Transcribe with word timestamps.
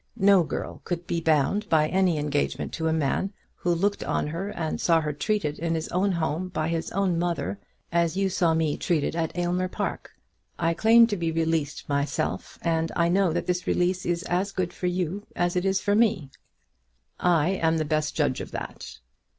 No 0.17 0.41
girl 0.41 0.81
could 0.83 1.05
be 1.05 1.21
bound 1.21 1.69
by 1.69 1.87
any 1.87 2.17
engagement 2.17 2.73
to 2.73 2.87
a 2.87 2.91
man 2.91 3.33
who 3.53 3.71
looked 3.71 4.03
on 4.03 4.29
and 4.29 4.81
saw 4.81 4.99
her 4.99 5.13
treated 5.13 5.59
in 5.59 5.75
his 5.75 5.89
own 5.89 6.13
home, 6.13 6.49
by 6.49 6.69
his 6.69 6.89
own 6.93 7.19
mother, 7.19 7.59
as 7.91 8.17
you 8.17 8.27
saw 8.27 8.55
me 8.55 8.77
treated 8.77 9.15
at 9.15 9.37
Aylmer 9.37 9.67
Park. 9.67 10.09
I 10.57 10.73
claim 10.73 11.05
to 11.05 11.15
be 11.15 11.31
released 11.31 11.87
myself, 11.87 12.57
and 12.63 12.91
I 12.95 13.09
know 13.09 13.31
that 13.31 13.45
this 13.45 13.67
release 13.67 14.03
is 14.03 14.23
as 14.23 14.51
good 14.51 14.73
for 14.73 14.87
you 14.87 15.27
as 15.35 15.55
it 15.55 15.65
is 15.65 15.79
for 15.79 15.93
me." 15.93 16.31
"I 17.19 17.49
am 17.49 17.77
the 17.77 17.85
best 17.85 18.15
judge 18.15 18.41
of 18.41 18.49
that." 18.49 18.97